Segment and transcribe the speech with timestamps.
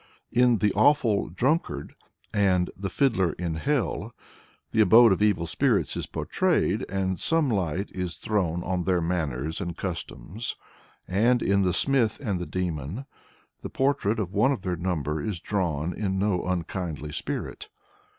[0.31, 2.05] In the Awful Drunkard (No.
[2.31, 4.09] 6), and the Fiddler in Hell (No.
[4.09, 4.13] 41),
[4.71, 9.61] the abode of evil spirits is portrayed, and some light is thrown on their manners
[9.61, 10.55] and customs;
[11.07, 13.01] and in the Smith and the Demon (No.
[13.03, 13.07] 13),
[13.61, 17.69] the portrait of one of their number is drawn in no unkindly spirit.